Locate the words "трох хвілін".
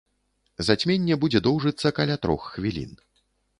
2.27-2.91